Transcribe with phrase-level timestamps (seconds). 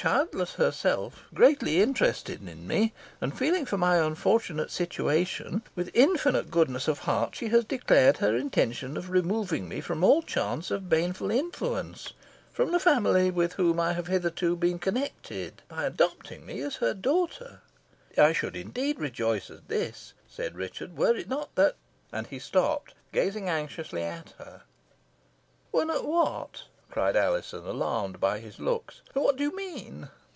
[0.00, 6.86] Childless herself, greatly interested in me, and feeling for my unfortunate situation, with infinite goodness
[6.86, 11.32] of heart she has declared her intention of removing me from all chance of baneful
[11.32, 12.12] influence,
[12.52, 16.94] from the family with whom I have been heretofore connected, by adopting me as her
[16.94, 17.62] daughter."
[18.16, 21.74] "I should indeed rejoice at this," said Richard, "were it not that"
[22.12, 24.62] And he stopped, gazing anxiously at her.
[25.72, 29.02] "Were not what?" cried Alizon, alarmed by his looks.
[29.12, 30.08] "What do you mean?"